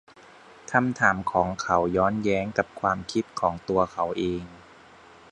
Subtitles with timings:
[0.71, 4.43] คำถามของเขาย้อนแย้งกับความคิดของตัวเขาเอง